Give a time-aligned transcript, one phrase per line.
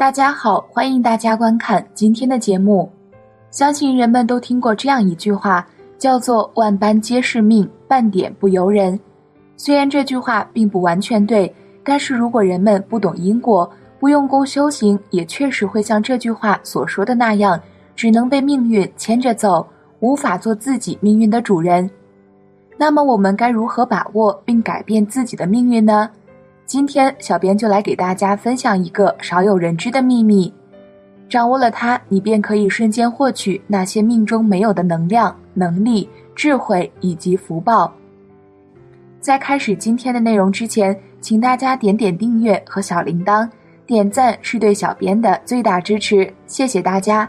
[0.00, 2.90] 大家好，欢迎大家观看今天的节目。
[3.50, 8.98] 相信人们都听过这样一句话，叫做“万般皆是命，半点不由人”。
[9.58, 17.60] 虽然这句话并不完全对，但是如果人们不懂因果，不用功修行，也确实会像这句话所说的那样，
[17.94, 19.66] 只能被命运牵着走，
[19.98, 21.90] 无法做自己命运的主人。
[22.78, 26.08] 那么我们该如何把握并改变自己的命运呢？
[26.70, 30.54] 今天，小编就来给大家分享一个少有人知的秘密。
[31.28, 37.92] 掌握了它，你便可以瞬间获取那些命中没有的能量、能力、智慧以及福报。
[39.20, 43.50] 在开始今天的内容之前，请大家点点订阅和小铃铛，
[43.84, 47.28] 点赞是对小编的最大支持，谢谢大家。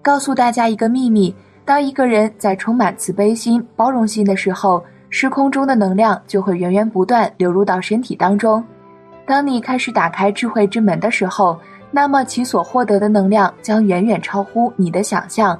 [0.00, 4.82] 告诉大家一个秘密：当一个人在充满慈悲心、包容心的时候。
[5.10, 8.64] 时空中的能量就会源源不断流入到身体当中。
[9.26, 11.58] 当你开始打开智慧之门的时候，
[11.90, 15.58] 那么其所获得的能量将远远超乎你的想象。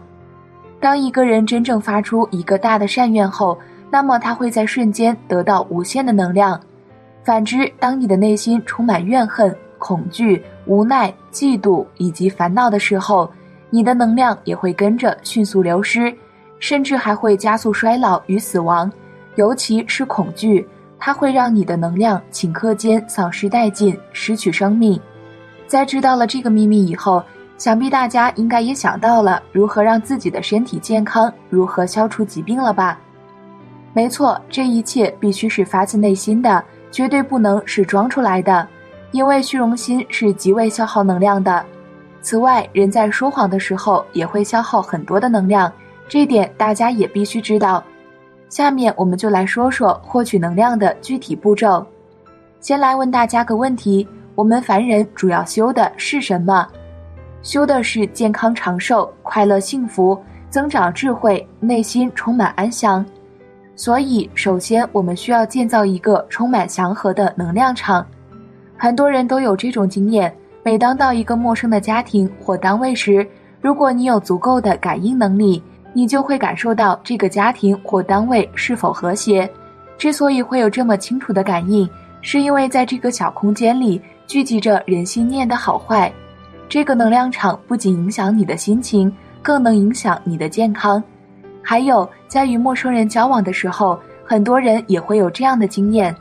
[0.79, 3.59] 当一个人真正发出一个大的善愿后，
[3.91, 6.59] 那么他会在瞬间得到无限的能量。
[7.25, 13.31] 反之，当你的内心充满怨恨、恐惧、无奈、嫉妒以及烦恼的时候，
[13.69, 16.12] 你的能量也会跟着迅速流失，
[16.61, 18.91] 甚至还会加速衰老与死亡。
[19.36, 20.67] 尤其是恐惧，
[20.98, 25.00] 它会让你的能量顷刻间丧失殆尽，失去生命。
[25.67, 27.23] 在知道了这个秘密以后，
[27.56, 32.98] 想必大家应该也想到了如何让自己的身体健康，如何消除疾病了吧？
[33.92, 38.67] 没错，这一切必须是发自内心的，绝对不能是装出来的，
[39.12, 41.64] 因为虚荣心是极为消耗能量的。
[42.23, 45.73] 此外，人在说谎的时候也会消耗很多的能量，
[46.08, 47.83] 这点大家也必须知道。
[48.51, 51.87] 下面我们就来说说获取能量的具体步骤。
[52.59, 56.67] 先来问大家个问题：我们凡人主要修的是什么？
[57.42, 60.20] 修的是健康长寿、快乐幸福、
[60.51, 63.07] 增长智慧、内心充满安详。
[63.77, 68.05] 所以，首先我们需要建造一个充满祥和的能量场。
[68.77, 73.24] 很多人都有这种经验：每当到一个陌生的家庭或单位时，
[73.61, 75.63] 如果你有足够的感应能力。
[75.92, 79.51] 你就会感受到这个家庭或单位是否和谐。
[79.98, 81.89] 之所以会有这么清楚的感应，
[82.23, 86.11] 是因为在这个小空间里聚集着人心念的好坏。
[86.68, 89.12] 这个能量场不仅影响你的心情，
[89.42, 91.02] 更能影响你的健康。
[91.62, 96.14] 还有，在与陌生人交往的时候，很多人也会有这样的经验：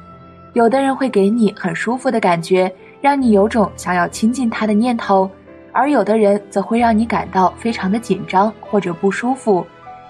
[0.54, 2.70] 有的人会给你很舒服的感觉，
[3.00, 5.30] 让你有种想要亲近他的念头。
[5.72, 9.66] 而有的人则会让你感到非常的紧张或者不舒服，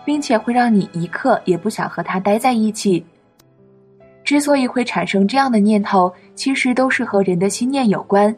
[0.06, 3.06] 并且会让你一刻也不想和他待在一起。
[4.24, 8.36] 之所以会产生这样的念头，其实都是和人的心念有关。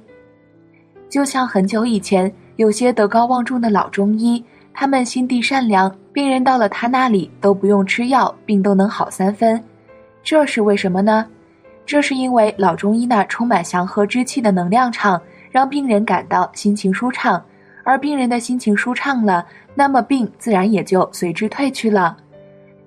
[1.09, 4.43] 就像很久以前，有些德高望重的老中医，
[4.73, 9.61] 他们心地善良，病人到了他那里都不用吃药，病都能好三分。
[10.23, 11.27] 这是为什么呢？
[11.85, 15.21] 这是因为老中医那充满祥和之气的能量场。
[15.51, 17.43] 让病人感到心情舒畅，
[17.83, 19.45] 而病人的心情舒畅了，
[19.75, 22.17] 那么病自然也就随之退去了。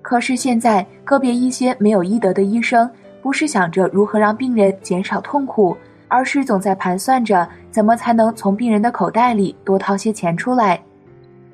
[0.01, 2.89] 可是现在，个别一些没有医德的医生，
[3.21, 5.77] 不是想着如何让病人减少痛苦，
[6.07, 10.81] 而是总在盘算着怎么才能从病人的口袋里多掏些钱出来。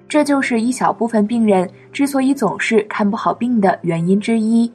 [0.07, 4.71] 这就是一小部分病人之所以总是看不好病的原因之一。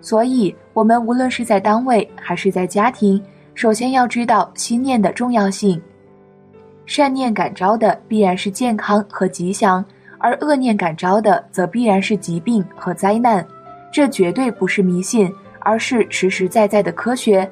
[0.00, 3.22] 所以，我们无论是在单位还是在家庭。
[3.58, 5.82] 首先要知道心念的重要性，
[6.86, 9.84] 善念感召的必然是健康和吉祥，
[10.18, 13.44] 而恶念感召的则必然是疾病和灾难。
[13.92, 17.50] 这绝对不是迷信，而是实实在在的科学。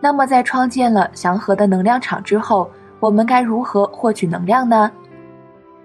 [0.00, 2.68] 那么，在创建了祥和的能量场之后，
[2.98, 4.90] 我们该如何获取能量呢？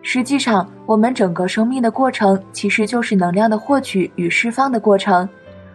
[0.02, 5.30] 实际上，我们整个生命的过程其实就是能量的获取与释放的过程。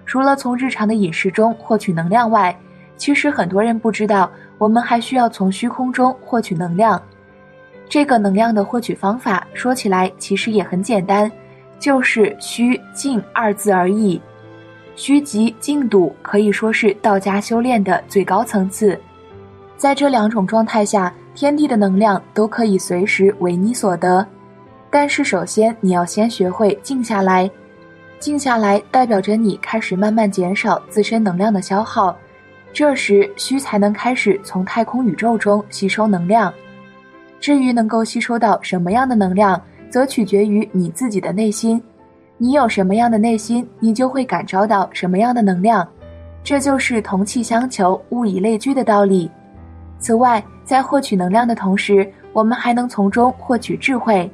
[0.04, 2.52] 除了从日常的饮食中获取能量外，
[3.02, 7.02] 其实很多人不知道，我们还需要从虚空中获取能量。
[7.88, 11.28] 这个能量的获取方法说起来其实也很简单，
[11.80, 14.22] 就是虚静二字而已。
[14.94, 18.96] 虚极静笃可以说是道家修炼的最高层次。
[19.76, 24.24] 在这两种状态下，天地的能量都可以随时为你所得。
[24.90, 27.50] 但是首先你要先学会静下来，
[28.20, 32.16] 静下来代表着你开始慢慢减少自身能量的消耗。
[32.72, 36.52] 这时，虚才能开始从太空宇宙中吸收能量。
[37.38, 39.60] 至于能够吸收到什么样的能量，
[39.90, 41.82] 则取决于你自己的内心。
[42.38, 45.86] 你有什么样的内心，你就会感召到什么样的能量。
[46.42, 49.30] 这就是同气相求、物以类聚的道理。
[49.98, 54.28] 此外，在获取能量的同时，我们还能从中获取智慧，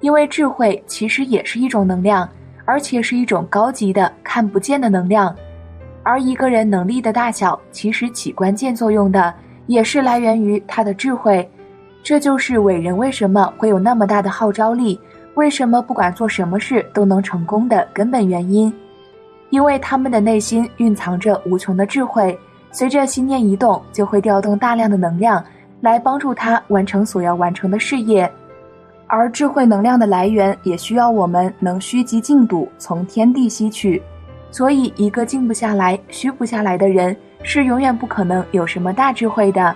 [0.00, 2.28] 因为智慧其实也是一种能量，
[2.64, 5.34] 而且是一种高级的看不见的能量。
[6.04, 9.34] 而一个人能力的大小，其实起关键作用的
[9.66, 11.48] 也是来源于他的智慧。
[12.02, 15.00] 这就是伟人为什么会有那么大的号召力，
[15.34, 18.72] 为什么不管做什么事都能成功的根本原因。
[19.48, 22.38] 因为他们的内心蕴藏着无穷的智慧，
[22.70, 25.42] 随着心念一动，就会调动大量的能量
[25.80, 28.30] 来帮助他完成所要完成的事业。
[29.06, 34.02] 而智慧能量的来源，也需要我们能虚极静笃，从天地吸取。
[34.54, 39.74] 所以，一个静不下来、虚不下来的人，是永远不可能有什么大智慧的。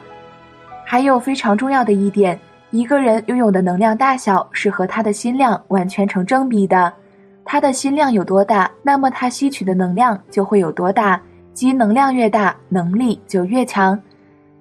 [0.85, 2.39] 还有非常重要的一点，
[2.71, 6.93] 一个人拥有的能量大小是和他的心量完全成正比的。
[7.45, 11.21] 他的心量有多大，那么他吸取的能量就会有多大，
[11.53, 14.01] 即能量越大，能力就越强。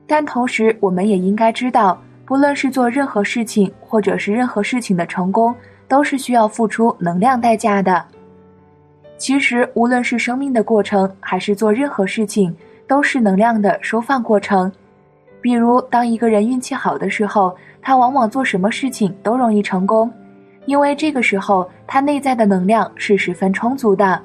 [0.08, 5.54] 但同时，我们也应该知道，不论是做任何事情，或者是任何事情的成功，
[5.88, 8.04] 都是需要付出能量代价的。
[9.18, 12.56] 其实，无论是生命的过程，还是做任何事情，
[12.88, 14.72] 都是能量的收放过程。
[15.42, 20.12] 比如，当一个人运气好的时候，他往往做什么事情都容易成功，
[20.66, 24.22] 因为这个时候他内在的能量是十分充足的。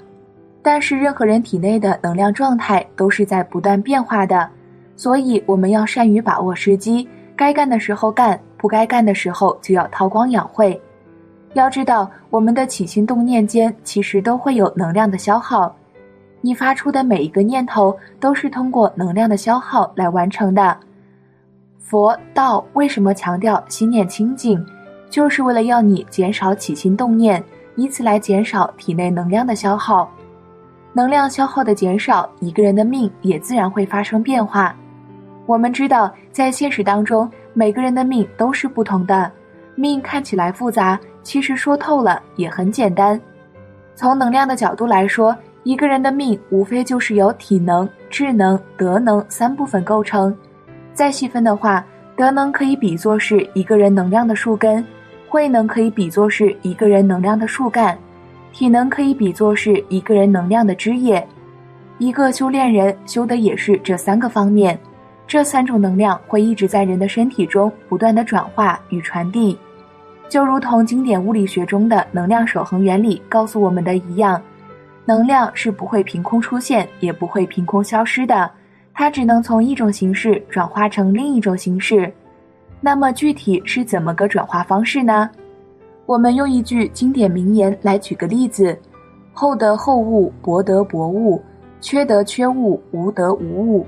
[0.62, 4.49] 但是，任何人体内的能量状态都是在不断变化的，
[4.94, 10.81] 所以我们要善于把握时机，该干的时候干，不该干的时候就要韬光养晦。
[11.54, 15.75] 要知道，我们的起心动念间其实都会有能量的消耗，
[16.40, 20.76] 你发出的每一个念头都是通过能量的消耗来完成的。
[21.78, 24.64] 佛道为什么强调心念清净，
[25.10, 27.43] 就是为了要你减少起心动念，
[27.76, 30.10] 以此来减少体内能量的消耗。
[30.94, 34.75] 能量消耗的减少，一个人的命也自然会发生变化。
[35.44, 39.31] 我们知道，在现实当中，每个人的命都是不同的，
[39.75, 40.98] 命看起来复杂。
[41.22, 43.20] 其实说透了也很简单，
[43.94, 50.36] 从能量的角度来说，一个人的命无非就是由体能、智能、德能三部分构成。
[50.92, 51.84] 再细分的话，
[52.16, 54.84] 德能可以比作是一个人能量的树根，
[55.28, 57.96] 慧能可以比作是一个人能量的树干，
[58.52, 61.26] 体能可以比作是一个人能量的枝叶。
[61.98, 64.78] 一个修炼人修的也是这三个方面，
[65.26, 69.56] 这三种能量会一直在人的身体中不断的转化与传递。
[70.32, 74.40] 就如同经典物理学中的能量守恒原理告诉我们的一样，
[75.05, 78.50] 能量是不会凭空出现，也不会凭空消失的，
[78.94, 82.11] 它只能从一种形式转化成另一种形式。
[82.81, 85.29] 那么具体是怎么个转化方式呢？
[86.06, 88.75] 我们用一句经典名言来举个例子：
[89.34, 91.43] 厚德厚物，薄德薄物，
[91.79, 93.87] 缺德缺物，无德无物。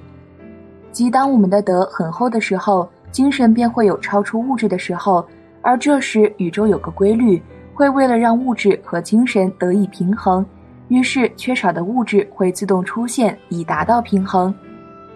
[0.93, 5.27] 即当我们的德很厚的时候，精神便会有超出物质的时候。
[5.65, 10.45] 而这时，宇宙有个规律，会为了让物质和精神得以平衡，
[10.89, 14.55] 于是缺少的物质会自动出现，以达到平衡。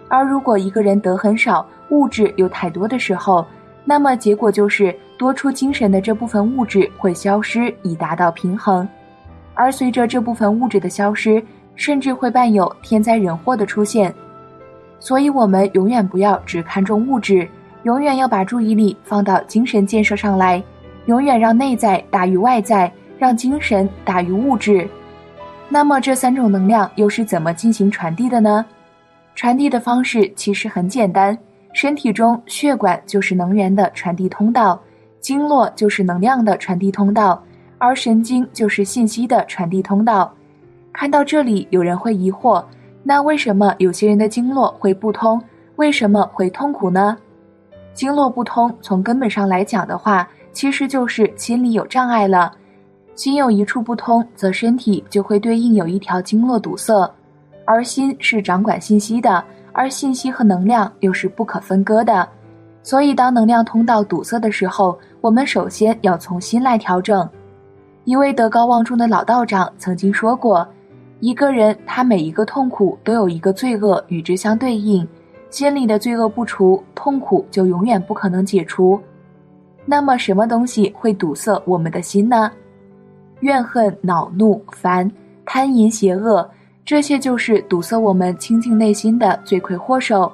[0.07, 3.45] 而如果一个人得很少，物质又太多的时候，
[3.85, 8.89] 那么结果就是多出精神的这部分物质会消失，以达到平衡。
[9.53, 11.43] 而随着这部分物质的消失，
[11.75, 14.11] 甚至会伴有天灾人祸的出现。
[14.99, 17.47] 所以，我们永远不要只看重物质。
[17.83, 20.61] 永远要把注意力放到精神建设上来，
[21.05, 24.87] 永远让内在大于外在，让精神大于物质。
[25.69, 28.65] 那么这三种能量又是怎么进行传递的呢？
[29.35, 31.37] 传递的方式其实很简单，
[31.73, 34.77] 身体中血管就是能源的传递通道，
[35.21, 37.41] 经络就是能量的传递通道，
[37.77, 40.33] 而神经就是信息的传递通道。
[40.91, 42.61] 看到这里，有人会疑惑：
[43.03, 45.41] 那为什么有些人的经络会不通？
[45.77, 47.17] 为什么会痛苦呢？
[47.99, 52.49] 经络不通，从根本上来讲的话，其实就是心里有障碍了。
[53.13, 57.13] 心有一处不通，则身体就会对应有一条经络堵塞。
[57.65, 62.25] 而心是掌管信息的，而信息和能量又是不可分割的。
[62.83, 67.29] 所以，当能量通道堵塞的时候，我们首先要从心来调整。
[68.05, 70.65] 一位德高望重的老道长曾经说过
[71.19, 75.05] ：“一个人他每一个痛苦都有一个罪恶与之相对应。”
[75.49, 78.99] 心里的罪恶不除，痛苦就永远不可能解除。
[79.85, 82.51] 那么，什么东西会堵塞我们的心呢？
[83.39, 85.09] 怨恨、恼怒、烦、
[85.45, 86.47] 贪淫、邪恶，
[86.85, 90.31] 这些就是堵塞我们清净内心的罪魁祸首。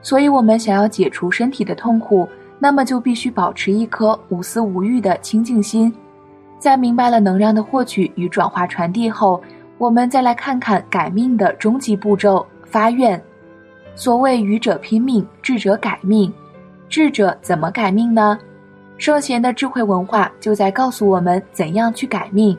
[0.00, 2.26] 所以，我们想要解除身体的痛苦，
[2.58, 5.92] 那么就必须保持一颗无私无欲的清净心。
[6.58, 9.42] 在明白了能量的获取与转化传递后，
[9.76, 13.20] 我们再来看看改命的终极步骤——发愿。
[13.94, 16.32] 所谓愚者拼命，智者改命。
[16.88, 18.38] 智者怎么改命呢？
[18.98, 22.56] 圣贤的智慧文化就在告诉我们怎样去改命。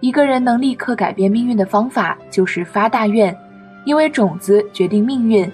[0.00, 3.36] 一个人能立刻改变命运的方法就是发大愿，
[3.84, 5.50] 因为种子决定命运。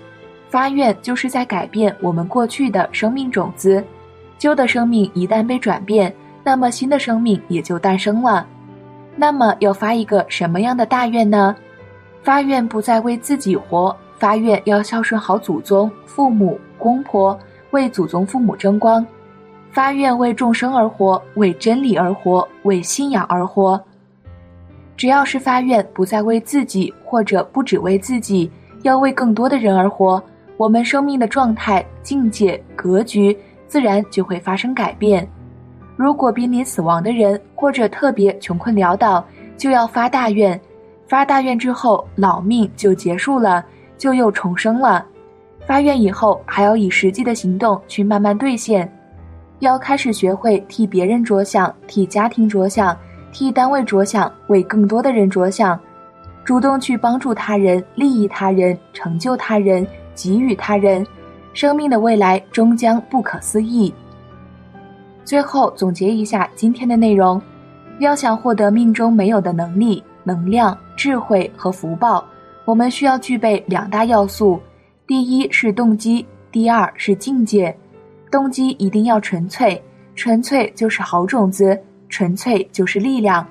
[0.49, 3.83] 发愿就是在改变我们过去的生命种子，
[4.39, 8.47] 旧的生命一旦被转变，那么新的生命也就诞生了。
[9.17, 11.55] 那么要发一个什么样的大愿呢？
[12.23, 17.39] 发愿不再为自己活，发愿要孝顺好祖宗、父母、公婆，
[17.71, 19.05] 为祖宗父母争光；
[19.71, 23.81] 发愿为众生而活，为真理而活，为信仰而活。
[24.97, 28.51] 只要是发愿不再为自己，或者不只为自己，
[28.83, 30.23] 要为更多的人而活。
[30.57, 33.37] 我们生命的状态、境界、格局，
[33.69, 35.29] 自然就会发生改变。
[35.97, 39.23] 如果濒临死亡的人，或者特别穷困潦倒，
[39.59, 40.59] 就要发大愿。
[41.07, 43.65] 发大愿之后，老命就结束了，
[43.99, 45.05] 就又重生了。
[45.67, 48.91] 发愿以后，还要以实际的行动去慢慢兑现。
[49.61, 52.97] 要开始学会替别人着想，替家庭着想，
[53.33, 55.79] 替单位着想，为更多的人着想，
[56.45, 59.87] 主动去帮助他人，利益他人，成就他人。
[60.19, 61.07] 给予他人，
[61.53, 63.93] 生命的未来终将不可思议。
[65.27, 67.39] 最后总结一下今天的内容：
[67.99, 72.25] 要想获得命中没有的能力、能量、智慧和福报，
[72.67, 74.61] 我们需要具备两大要素：
[75.07, 77.75] 第一是动机，第二是境界。
[78.29, 79.81] 动机一定要纯粹，
[80.17, 83.47] 纯粹就是好种子，纯粹就是力量；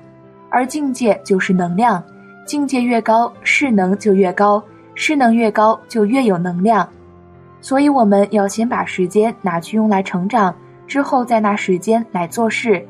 [0.50, 2.04] 而境界就是能量，
[2.44, 4.62] 境界越高，势能就越高。
[4.94, 6.86] 势能越高，就越有能量，
[7.60, 10.54] 所以我们要先把时间拿去用来成长，
[10.86, 12.86] 之后再拿时间来做事。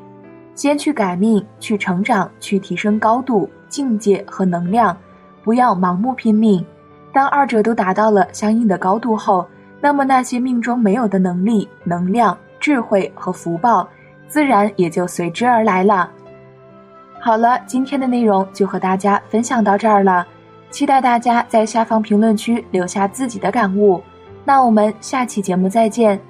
[0.54, 4.97] 先去改命，去成长，去提升高度、境界和能量，
[5.47, 6.67] 不要盲目拼命。
[7.12, 9.47] 当二者都达到了相应的高度后，
[9.81, 13.88] 那么那些命中没有的能力、能量、智慧和福报，
[14.26, 16.11] 自然也就随之而来了。
[17.21, 20.26] 好了，今天的内容就和大家分享到这儿了。
[20.71, 24.03] 期待大家在下方评论区留下自己的感悟，
[24.45, 26.21] 那我们下期节目再见。